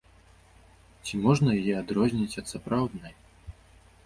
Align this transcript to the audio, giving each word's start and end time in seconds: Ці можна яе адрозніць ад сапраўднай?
Ці 1.05 1.19
можна 1.25 1.49
яе 1.61 1.75
адрозніць 1.83 2.39
ад 2.45 2.53
сапраўднай? 2.55 3.15